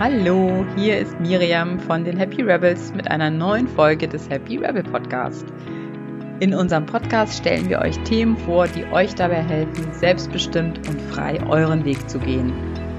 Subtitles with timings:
[0.00, 4.82] Hallo, hier ist Miriam von den Happy Rebels mit einer neuen Folge des Happy Rebel
[4.82, 5.44] Podcast.
[6.38, 11.38] In unserem Podcast stellen wir euch Themen vor, die euch dabei helfen, selbstbestimmt und frei
[11.46, 12.50] euren Weg zu gehen.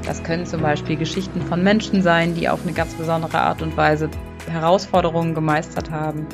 [0.06, 3.76] Das können zum Beispiel Geschichten von Menschen sein, die auf eine ganz besondere Art und
[3.76, 4.08] Weise
[4.48, 6.28] Herausforderungen gemeistert haben.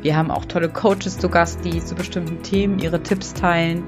[0.00, 3.84] Wir haben auch tolle Coaches zu Gast, die zu bestimmten Themen ihre Tipps teilen.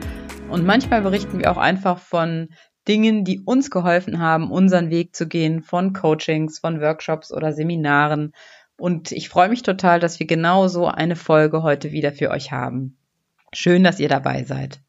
[0.50, 2.48] Und manchmal berichten wir auch einfach von
[2.88, 8.32] Dingen, die uns geholfen haben, unseren Weg zu gehen von Coachings, von Workshops oder Seminaren.
[8.78, 12.52] Und ich freue mich total, dass wir genau so eine Folge heute wieder für euch
[12.52, 12.98] haben.
[13.52, 14.80] Schön, dass ihr dabei seid.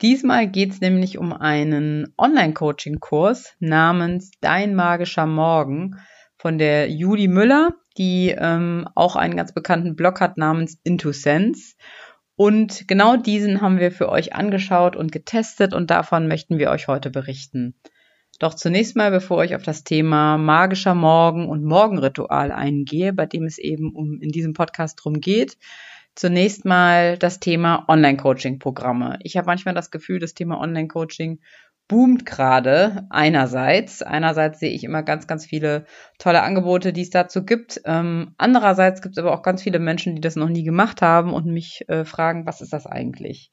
[0.00, 5.96] Diesmal geht es nämlich um einen Online-Coaching-Kurs namens Dein magischer Morgen
[6.36, 11.74] von der Judy Müller, die ähm, auch einen ganz bekannten Blog hat namens Into Sense.
[12.38, 16.86] Und genau diesen haben wir für euch angeschaut und getestet und davon möchten wir euch
[16.86, 17.74] heute berichten.
[18.38, 23.42] Doch zunächst mal, bevor ich auf das Thema magischer Morgen und Morgenritual eingehe, bei dem
[23.42, 25.58] es eben um in diesem Podcast drum geht,
[26.18, 29.20] zunächst mal das Thema Online-Coaching-Programme.
[29.22, 31.38] Ich habe manchmal das Gefühl, das Thema Online-Coaching
[31.86, 34.02] boomt gerade einerseits.
[34.02, 35.84] Einerseits sehe ich immer ganz, ganz viele
[36.18, 37.80] tolle Angebote, die es dazu gibt.
[37.84, 41.32] Ähm, andererseits gibt es aber auch ganz viele Menschen, die das noch nie gemacht haben
[41.32, 43.52] und mich äh, fragen, was ist das eigentlich?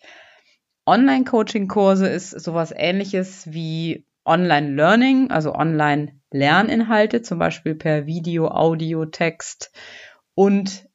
[0.87, 9.71] Online-Coaching-Kurse ist sowas ähnliches wie Online-Learning, also Online-Lerninhalte, zum Beispiel per Video, Audio, Text
[10.33, 10.87] und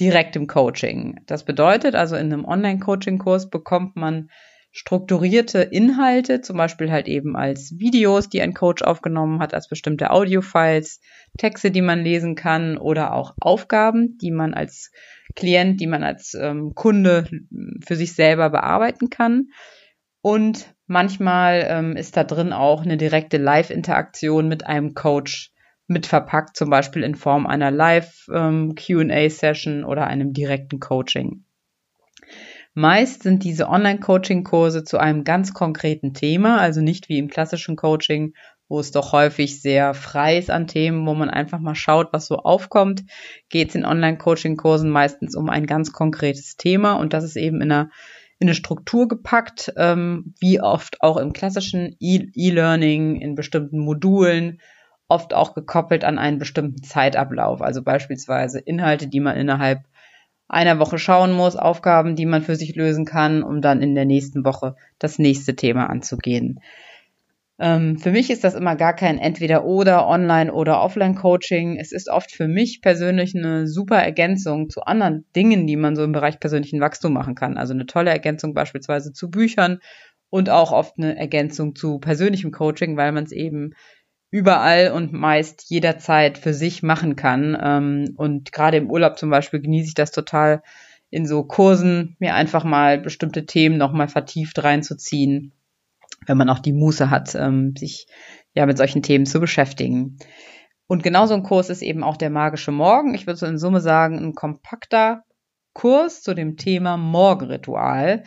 [0.00, 1.20] direktem Coaching.
[1.26, 4.30] Das bedeutet also, in einem Online-Coaching-Kurs bekommt man
[4.76, 10.10] strukturierte Inhalte, zum Beispiel halt eben als Videos, die ein Coach aufgenommen hat, als bestimmte
[10.10, 11.00] Audiofiles,
[11.38, 14.90] Texte, die man lesen kann oder auch Aufgaben, die man als
[15.34, 17.26] Klient, die man als ähm, Kunde
[17.86, 19.48] für sich selber bearbeiten kann.
[20.20, 25.52] Und manchmal ähm, ist da drin auch eine direkte Live-Interaktion mit einem Coach
[25.86, 31.44] mit verpackt, zum Beispiel in Form einer Live-QA-Session ähm, oder einem direkten Coaching.
[32.74, 38.34] Meist sind diese Online-Coaching-Kurse zu einem ganz konkreten Thema, also nicht wie im klassischen Coaching,
[38.68, 42.26] wo es doch häufig sehr frei ist an Themen, wo man einfach mal schaut, was
[42.26, 43.04] so aufkommt,
[43.48, 47.72] geht es in Online-Coaching-Kursen meistens um ein ganz konkretes Thema und das ist eben in
[47.72, 47.90] einer
[48.38, 54.60] in eine Struktur gepackt, ähm, wie oft auch im klassischen e-, E-Learning, in bestimmten Modulen,
[55.08, 59.84] oft auch gekoppelt an einen bestimmten Zeitablauf, also beispielsweise Inhalte, die man innerhalb
[60.48, 64.04] einer Woche schauen muss, Aufgaben, die man für sich lösen kann, um dann in der
[64.04, 66.60] nächsten Woche das nächste Thema anzugehen.
[67.58, 71.78] Ähm, für mich ist das immer gar kein Entweder-Oder, Online- oder Offline-Coaching.
[71.78, 76.04] Es ist oft für mich persönlich eine super Ergänzung zu anderen Dingen, die man so
[76.04, 77.56] im Bereich persönlichen Wachstum machen kann.
[77.56, 79.78] Also eine tolle Ergänzung beispielsweise zu Büchern
[80.28, 83.72] und auch oft eine Ergänzung zu persönlichem Coaching, weil man es eben
[84.30, 87.56] überall und meist jederzeit für sich machen kann.
[87.60, 90.62] Ähm, und gerade im Urlaub zum Beispiel genieße ich das total,
[91.10, 95.52] in so Kursen mir einfach mal bestimmte Themen nochmal vertieft reinzuziehen,
[96.26, 98.06] wenn man auch die Muße hat, ähm, sich
[98.54, 100.18] ja mit solchen Themen zu beschäftigen.
[100.88, 103.14] Und genauso ein Kurs ist eben auch der magische Morgen.
[103.14, 105.24] Ich würde so in Summe sagen, ein kompakter
[105.72, 108.22] Kurs zu dem Thema Morgenritual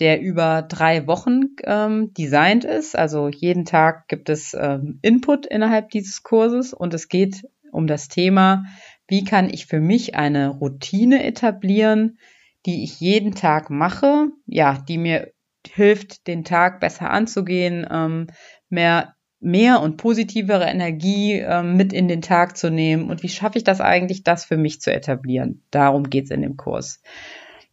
[0.00, 2.96] der über drei Wochen ähm, designt ist.
[2.96, 8.08] Also jeden Tag gibt es ähm, Input innerhalb dieses Kurses und es geht um das
[8.08, 8.64] Thema,
[9.06, 12.18] wie kann ich für mich eine Routine etablieren,
[12.66, 15.32] die ich jeden Tag mache, ja, die mir
[15.68, 18.26] hilft, den Tag besser anzugehen, ähm,
[18.68, 23.56] mehr mehr und positivere Energie ähm, mit in den Tag zu nehmen und wie schaffe
[23.56, 25.62] ich das eigentlich, das für mich zu etablieren.
[25.70, 27.00] Darum geht's in dem Kurs.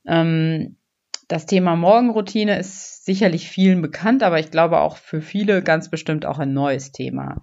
[0.07, 0.77] Ähm,
[1.27, 6.25] das Thema Morgenroutine ist sicherlich vielen bekannt, aber ich glaube auch für viele ganz bestimmt
[6.25, 7.41] auch ein neues Thema.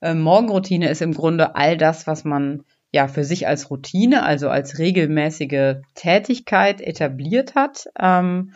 [0.00, 2.62] Ähm, Morgenroutine ist im Grunde all das, was man
[2.92, 7.88] ja für sich als Routine, also als regelmäßige Tätigkeit etabliert hat.
[7.98, 8.52] Ähm,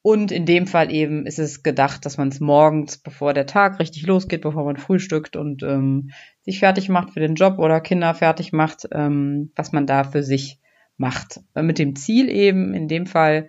[0.00, 3.78] und in dem Fall eben ist es gedacht, dass man es morgens, bevor der Tag
[3.78, 6.10] richtig losgeht, bevor man frühstückt und ähm,
[6.40, 10.22] sich fertig macht für den Job oder Kinder fertig macht, ähm, was man da für
[10.22, 10.58] sich
[10.96, 11.40] macht.
[11.54, 13.48] Mit dem Ziel eben in dem Fall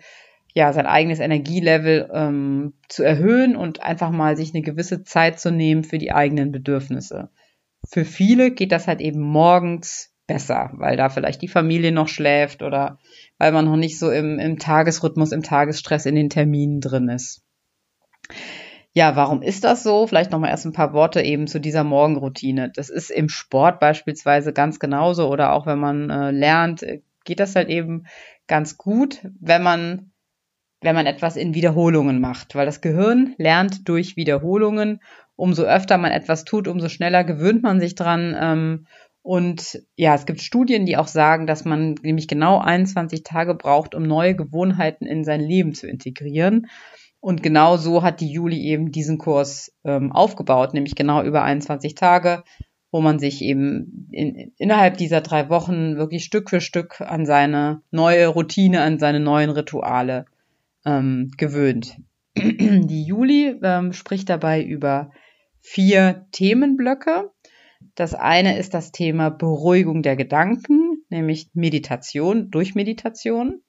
[0.53, 5.51] ja, sein eigenes Energielevel ähm, zu erhöhen und einfach mal sich eine gewisse Zeit zu
[5.51, 7.29] nehmen für die eigenen Bedürfnisse.
[7.89, 12.61] Für viele geht das halt eben morgens besser, weil da vielleicht die Familie noch schläft
[12.61, 12.99] oder
[13.37, 17.41] weil man noch nicht so im, im Tagesrhythmus, im Tagesstress in den Terminen drin ist.
[18.93, 20.05] Ja, warum ist das so?
[20.05, 22.71] Vielleicht nochmal erst ein paar Worte eben zu dieser Morgenroutine.
[22.73, 26.85] Das ist im Sport beispielsweise ganz genauso oder auch wenn man äh, lernt,
[27.25, 28.05] geht das halt eben
[28.47, 30.12] ganz gut, wenn man
[30.83, 34.99] wenn man etwas in Wiederholungen macht, weil das Gehirn lernt durch Wiederholungen
[35.35, 38.35] umso öfter man etwas tut, umso schneller gewöhnt man sich dran.
[38.39, 38.87] Ähm,
[39.21, 43.95] und ja, es gibt Studien, die auch sagen, dass man nämlich genau 21 Tage braucht,
[43.95, 46.67] um neue Gewohnheiten in sein Leben zu integrieren.
[47.19, 51.95] Und genau so hat die Juli eben diesen Kurs ähm, aufgebaut, nämlich genau über 21
[51.95, 52.43] Tage,
[52.91, 57.81] wo man sich eben in, innerhalb dieser drei Wochen wirklich Stück für Stück an seine
[57.91, 60.25] neue Routine, an seine neuen Rituale
[60.85, 61.97] ähm, gewöhnt.
[62.35, 65.11] Die Juli ähm, spricht dabei über
[65.61, 67.31] vier Themenblöcke.
[67.95, 73.61] Das eine ist das Thema Beruhigung der Gedanken, nämlich Meditation durch Meditation.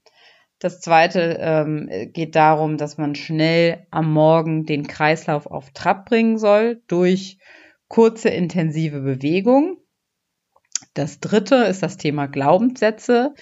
[0.58, 6.38] Das zweite ähm, geht darum, dass man schnell am Morgen den Kreislauf auf Trab bringen
[6.38, 7.38] soll durch
[7.88, 9.78] kurze intensive Bewegung.
[10.94, 13.34] Das dritte ist das Thema Glaubenssätze.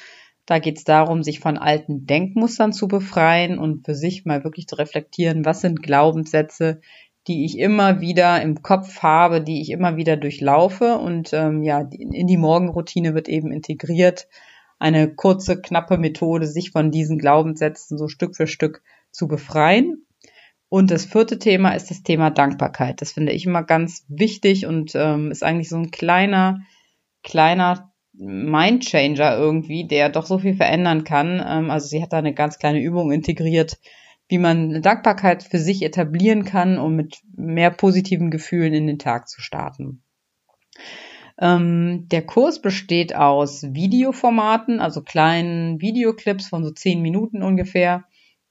[0.47, 4.67] Da geht es darum, sich von alten Denkmustern zu befreien und für sich mal wirklich
[4.67, 6.81] zu reflektieren, was sind Glaubenssätze,
[7.29, 10.99] die ich immer wieder im Kopf habe, die ich immer wieder durchlaufe.
[10.99, 14.27] Und ähm, ja, in die Morgenroutine wird eben integriert
[14.81, 20.06] eine kurze, knappe Methode, sich von diesen Glaubenssätzen so Stück für Stück zu befreien.
[20.69, 23.00] Und das vierte Thema ist das Thema Dankbarkeit.
[23.00, 26.61] Das finde ich immer ganz wichtig und ähm, ist eigentlich so ein kleiner,
[27.23, 31.43] kleiner Mindchanger irgendwie, der doch so viel verändern kann.
[31.47, 33.79] Ähm, also sie hat da eine ganz kleine Übung integriert,
[34.29, 39.29] wie man Dankbarkeit für sich etablieren kann, um mit mehr positiven Gefühlen in den Tag
[39.29, 40.03] zu starten.
[41.41, 48.05] Ähm, der Kurs besteht aus Videoformaten, also kleinen Videoclips von so zehn Minuten ungefähr,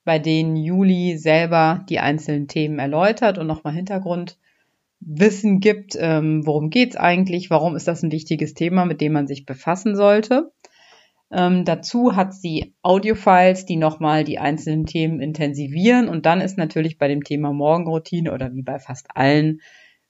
[0.04, 3.74] bei denen Juli selber die einzelnen Themen erläutert und nochmal
[5.01, 9.27] Hintergrundwissen gibt, ähm, worum geht's eigentlich, warum ist das ein wichtiges Thema, mit dem man
[9.27, 10.51] sich befassen sollte.
[11.33, 16.09] Ähm, dazu hat sie Audiofiles, die nochmal die einzelnen Themen intensivieren.
[16.09, 19.62] Und dann ist natürlich bei dem Thema Morgenroutine oder wie bei fast allen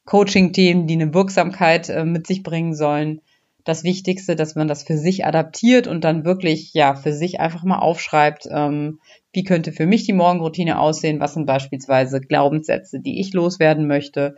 [0.06, 3.22] Coaching-Themen, die eine Wirksamkeit äh, mit sich bringen sollen,
[3.64, 7.64] das Wichtigste, dass man das für sich adaptiert und dann wirklich ja für sich einfach
[7.64, 9.00] mal aufschreibt, ähm,
[9.34, 14.36] wie könnte für mich die Morgenroutine aussehen, was sind beispielsweise Glaubenssätze, die ich loswerden möchte,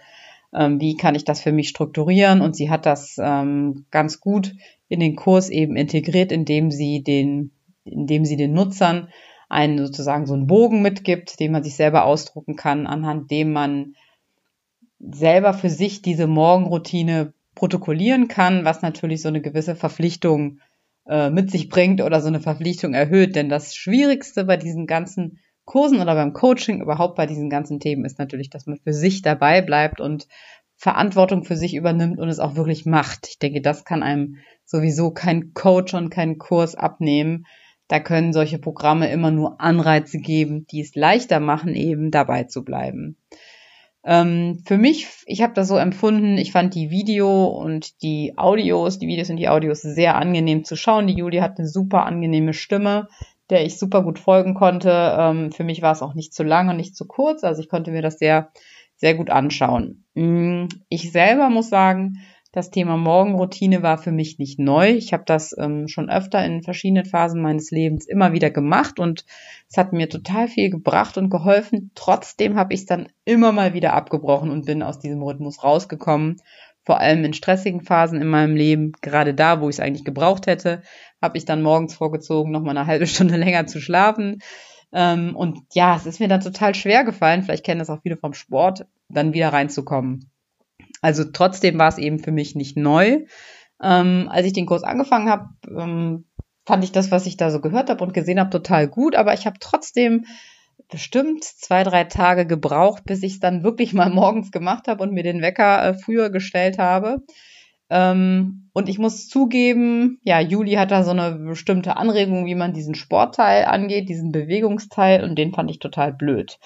[0.55, 4.53] ähm, wie kann ich das für mich strukturieren und sie hat das ähm, ganz gut
[4.87, 7.51] in den Kurs eben integriert, indem sie den,
[7.83, 9.09] indem sie den Nutzern
[9.49, 13.95] einen sozusagen so einen Bogen mitgibt, den man sich selber ausdrucken kann, anhand dem man
[14.99, 20.59] selber für sich diese Morgenroutine protokollieren kann, was natürlich so eine gewisse Verpflichtung
[21.07, 23.35] äh, mit sich bringt oder so eine Verpflichtung erhöht.
[23.35, 28.05] Denn das Schwierigste bei diesen ganzen Kursen oder beim Coaching, überhaupt bei diesen ganzen Themen,
[28.05, 30.27] ist natürlich, dass man für sich dabei bleibt und
[30.75, 33.27] Verantwortung für sich übernimmt und es auch wirklich macht.
[33.29, 37.45] Ich denke, das kann einem sowieso kein Coach und kein Kurs abnehmen.
[37.87, 42.63] Da können solche Programme immer nur Anreize geben, die es leichter machen, eben dabei zu
[42.63, 43.17] bleiben.
[44.05, 48.99] Ähm, für mich, ich habe das so empfunden, ich fand die Video und die Audios,
[48.99, 51.07] die Videos und die Audios sehr angenehm zu schauen.
[51.07, 53.07] Die Julie hat eine super angenehme Stimme,
[53.49, 55.15] der ich super gut folgen konnte.
[55.17, 57.69] Ähm, für mich war es auch nicht zu lang und nicht zu kurz, also ich
[57.69, 58.51] konnte mir das sehr,
[58.95, 60.05] sehr gut anschauen.
[60.13, 62.19] Mm, ich selber muss sagen,
[62.53, 64.91] das Thema Morgenroutine war für mich nicht neu.
[64.91, 69.25] Ich habe das ähm, schon öfter in verschiedenen Phasen meines Lebens immer wieder gemacht und
[69.67, 71.89] es hat mir total viel gebracht und geholfen.
[71.95, 76.37] Trotzdem habe ich es dann immer mal wieder abgebrochen und bin aus diesem Rhythmus rausgekommen.
[76.85, 80.47] Vor allem in stressigen Phasen in meinem Leben, gerade da, wo ich es eigentlich gebraucht
[80.47, 80.81] hätte,
[81.21, 84.41] habe ich dann morgens vorgezogen, noch mal eine halbe Stunde länger zu schlafen.
[84.91, 88.17] Ähm, und ja, es ist mir dann total schwer gefallen, vielleicht kennen das auch viele
[88.17, 90.29] vom Sport, dann wieder reinzukommen.
[91.01, 93.25] Also trotzdem war es eben für mich nicht neu.
[93.81, 96.25] Ähm, als ich den Kurs angefangen habe, ähm,
[96.65, 99.15] fand ich das, was ich da so gehört habe und gesehen habe, total gut.
[99.15, 100.25] Aber ich habe trotzdem
[100.89, 105.13] bestimmt zwei, drei Tage gebraucht, bis ich es dann wirklich mal morgens gemacht habe und
[105.13, 107.21] mir den Wecker äh, früher gestellt habe.
[107.89, 112.73] Ähm, und ich muss zugeben, ja, Juli hat da so eine bestimmte Anregung, wie man
[112.73, 116.57] diesen Sportteil angeht, diesen Bewegungsteil, und den fand ich total blöd.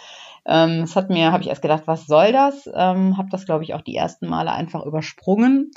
[0.45, 2.69] Ähm, das hat mir, habe ich erst gedacht, was soll das?
[2.74, 5.71] Ähm, habe das, glaube ich, auch die ersten Male einfach übersprungen.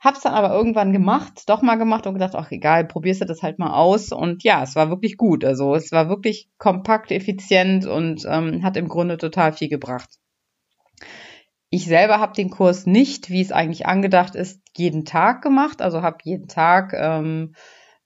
[0.00, 3.42] Hab's dann aber irgendwann gemacht, doch mal gemacht und gedacht, ach egal, probierst du das
[3.42, 4.12] halt mal aus.
[4.12, 5.44] Und ja, es war wirklich gut.
[5.44, 10.08] Also es war wirklich kompakt, effizient und ähm, hat im Grunde total viel gebracht.
[11.70, 15.82] Ich selber habe den Kurs nicht, wie es eigentlich angedacht ist, jeden Tag gemacht.
[15.82, 17.54] Also habe jeden Tag ähm,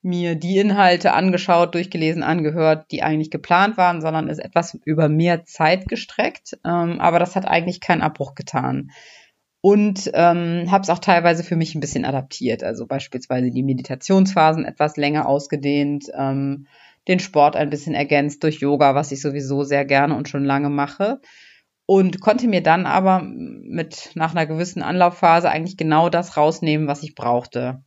[0.00, 5.44] mir die Inhalte angeschaut, durchgelesen, angehört, die eigentlich geplant waren, sondern ist etwas über mehr
[5.44, 6.58] Zeit gestreckt.
[6.64, 8.90] Ähm, aber das hat eigentlich keinen Abbruch getan.
[9.62, 12.64] Und ähm, habe es auch teilweise für mich ein bisschen adaptiert.
[12.64, 16.66] Also beispielsweise die Meditationsphasen etwas länger ausgedehnt, ähm,
[17.08, 20.70] den Sport ein bisschen ergänzt durch Yoga, was ich sowieso sehr gerne und schon lange
[20.70, 21.20] mache.
[21.86, 27.02] und konnte mir dann aber mit nach einer gewissen Anlaufphase eigentlich genau das rausnehmen, was
[27.02, 27.82] ich brauchte.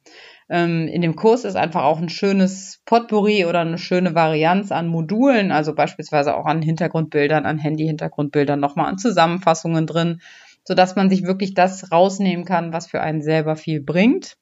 [0.50, 4.88] Ähm, in dem Kurs ist einfach auch ein schönes Potpourri oder eine schöne Varianz an
[4.88, 10.22] Modulen, also beispielsweise auch an Hintergrundbildern, an Handy-Hintergrundbildern, nochmal an Zusammenfassungen drin,
[10.66, 14.38] so dass man sich wirklich das rausnehmen kann, was für einen selber viel bringt.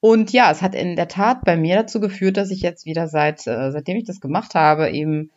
[0.00, 3.06] Und ja, es hat in der Tat bei mir dazu geführt, dass ich jetzt wieder
[3.06, 5.30] seit, äh, seitdem ich das gemacht habe, eben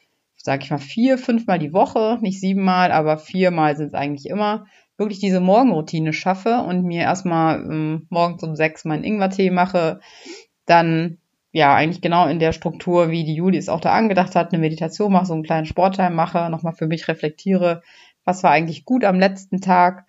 [0.46, 4.66] sage ich mal, vier, fünfmal die Woche, nicht siebenmal, aber viermal sind es eigentlich immer,
[4.96, 10.00] wirklich diese Morgenroutine schaffe und mir erstmal ähm, morgens um sechs meinen Ingwertee mache,
[10.68, 11.18] dann
[11.52, 14.62] ja eigentlich genau in der Struktur, wie die Juli es auch da angedacht hat, eine
[14.62, 17.82] Meditation mache, so einen kleinen Sportteil mache, nochmal für mich reflektiere,
[18.26, 20.06] was war eigentlich gut am letzten Tag.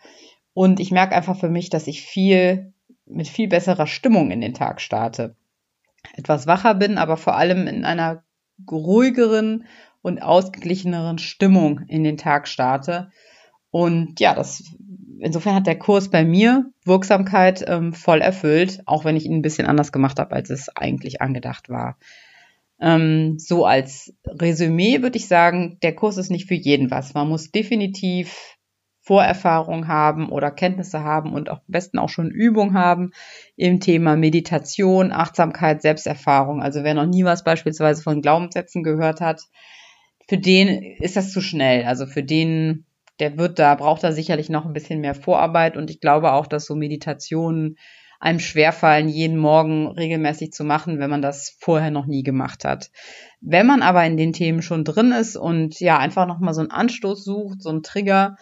[0.54, 2.72] Und ich merke einfach für mich, dass ich viel
[3.04, 5.36] mit viel besserer Stimmung in den Tag starte.
[6.14, 8.24] Etwas wacher bin, aber vor allem in einer
[8.70, 9.66] ruhigeren
[10.02, 13.10] und ausgeglicheneren Stimmung in den Tag starte.
[13.70, 14.64] Und ja, das
[15.18, 19.42] insofern hat der Kurs bei mir Wirksamkeit ähm, voll erfüllt, auch wenn ich ihn ein
[19.42, 21.98] bisschen anders gemacht habe, als es eigentlich angedacht war.
[22.80, 27.14] Ähm, so als Resümee würde ich sagen, der Kurs ist nicht für jeden was.
[27.14, 28.56] Man muss definitiv
[29.06, 33.12] Vorerfahrung haben oder Kenntnisse haben und auch am besten auch schon Übung haben
[33.54, 36.60] im Thema Meditation, Achtsamkeit, Selbsterfahrung.
[36.60, 39.42] Also wer noch nie was beispielsweise von Glaubenssätzen gehört hat,
[40.28, 41.84] für den ist das zu schnell.
[41.84, 42.84] Also für den,
[43.20, 46.48] der wird da, braucht da sicherlich noch ein bisschen mehr Vorarbeit und ich glaube auch,
[46.48, 47.78] dass so Meditationen
[48.20, 52.90] einem schwerfallen, jeden Morgen regelmäßig zu machen, wenn man das vorher noch nie gemacht hat.
[53.40, 56.70] Wenn man aber in den Themen schon drin ist und ja, einfach nochmal so einen
[56.70, 58.36] Anstoß sucht, so einen Trigger,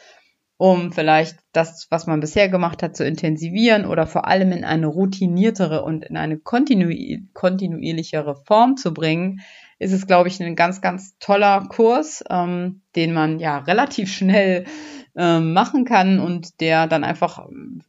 [0.56, 4.86] um vielleicht das, was man bisher gemacht hat, zu intensivieren oder vor allem in eine
[4.86, 6.90] routiniertere und in eine kontinu
[7.32, 9.40] kontinuierlichere Form zu bringen,
[9.78, 14.64] ist es, glaube ich, ein ganz, ganz toller Kurs, ähm, den man ja relativ schnell
[15.16, 17.46] ähm, machen kann und der dann einfach,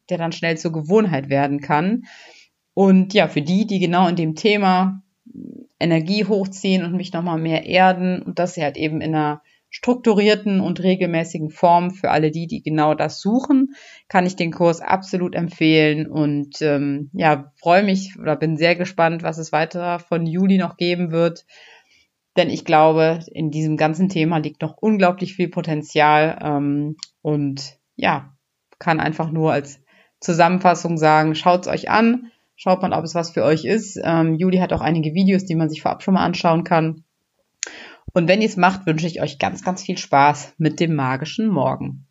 [0.10, 2.04] der dann schnell zur Gewohnheit werden kann.
[2.74, 5.02] Und ja, für die, die genau in dem Thema
[5.80, 10.82] Energie hochziehen und mich nochmal mehr erden und das halt eben in einer strukturierten und
[10.82, 13.76] regelmäßigen Form für alle die, die genau das suchen,
[14.08, 19.22] kann ich den Kurs absolut empfehlen und ähm, ja, freue mich oder bin sehr gespannt,
[19.22, 21.46] was es weiter von Juli noch geben wird.
[22.38, 28.34] Denn ich glaube, in diesem ganzen Thema liegt noch unglaublich viel Potenzial ähm, und ja,
[28.78, 29.80] kann einfach nur als
[30.20, 34.00] Zusammenfassung sagen, schaut's euch an, schaut mal, ob es was für euch ist.
[34.04, 37.04] Ähm, Juli hat auch einige Videos, die man sich vorab schon mal anschauen kann.
[38.14, 41.48] Und wenn ihr es macht, wünsche ich euch ganz, ganz viel Spaß mit dem magischen
[41.48, 42.06] Morgen.